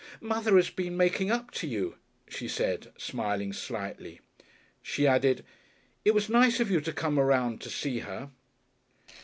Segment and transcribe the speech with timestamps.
[0.19, 1.95] "Mother has been making up to you,"
[2.27, 4.19] she said, smiling slightly.
[4.81, 5.45] She added,
[6.03, 8.31] "It was nice of you to come around to see her."